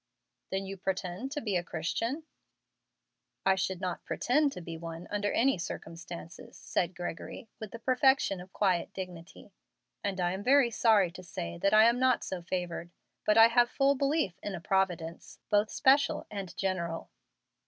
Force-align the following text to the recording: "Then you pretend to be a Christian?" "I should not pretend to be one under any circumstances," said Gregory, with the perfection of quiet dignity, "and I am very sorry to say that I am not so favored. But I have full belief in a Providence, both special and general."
"Then 0.49 0.65
you 0.65 0.77
pretend 0.77 1.31
to 1.33 1.41
be 1.41 1.55
a 1.55 1.63
Christian?" 1.63 2.23
"I 3.45 3.53
should 3.53 3.79
not 3.79 4.03
pretend 4.03 4.51
to 4.53 4.59
be 4.61 4.75
one 4.75 5.05
under 5.11 5.31
any 5.31 5.59
circumstances," 5.59 6.57
said 6.57 6.95
Gregory, 6.95 7.49
with 7.59 7.69
the 7.69 7.77
perfection 7.77 8.41
of 8.41 8.51
quiet 8.51 8.93
dignity, 8.95 9.53
"and 10.03 10.19
I 10.19 10.31
am 10.31 10.41
very 10.43 10.71
sorry 10.71 11.11
to 11.11 11.21
say 11.21 11.59
that 11.59 11.75
I 11.75 11.83
am 11.83 11.99
not 11.99 12.23
so 12.23 12.41
favored. 12.41 12.89
But 13.27 13.37
I 13.37 13.49
have 13.49 13.69
full 13.69 13.93
belief 13.93 14.39
in 14.41 14.55
a 14.55 14.59
Providence, 14.59 15.37
both 15.51 15.69
special 15.69 16.25
and 16.31 16.57
general." 16.57 17.11